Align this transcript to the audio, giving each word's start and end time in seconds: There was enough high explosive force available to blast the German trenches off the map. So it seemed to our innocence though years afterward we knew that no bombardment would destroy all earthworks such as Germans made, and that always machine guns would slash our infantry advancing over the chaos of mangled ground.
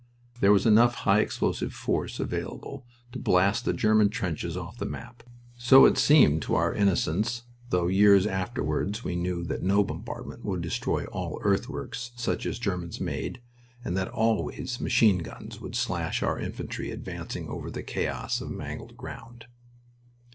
There 0.39 0.51
was 0.51 0.65
enough 0.65 0.95
high 1.05 1.19
explosive 1.19 1.73
force 1.75 2.19
available 2.19 2.87
to 3.11 3.19
blast 3.19 3.65
the 3.65 3.71
German 3.73 4.09
trenches 4.09 4.57
off 4.57 4.79
the 4.79 4.87
map. 4.87 5.21
So 5.57 5.85
it 5.85 5.95
seemed 5.95 6.41
to 6.41 6.55
our 6.55 6.73
innocence 6.73 7.43
though 7.69 7.85
years 7.85 8.25
afterward 8.25 8.99
we 9.03 9.15
knew 9.15 9.43
that 9.43 9.61
no 9.61 9.83
bombardment 9.83 10.43
would 10.43 10.61
destroy 10.61 11.05
all 11.05 11.39
earthworks 11.43 12.13
such 12.15 12.47
as 12.47 12.57
Germans 12.57 12.99
made, 12.99 13.41
and 13.85 13.95
that 13.95 14.07
always 14.07 14.81
machine 14.81 15.19
guns 15.19 15.61
would 15.61 15.75
slash 15.75 16.23
our 16.23 16.39
infantry 16.39 16.89
advancing 16.89 17.47
over 17.47 17.69
the 17.69 17.83
chaos 17.83 18.41
of 18.41 18.49
mangled 18.49 18.97
ground. 18.97 19.45